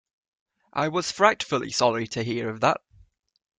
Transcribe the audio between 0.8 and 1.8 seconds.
was frightfully